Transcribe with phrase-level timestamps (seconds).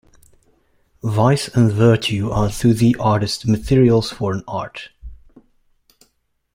[1.03, 4.89] Vice and virtue are to the artist materials for an art.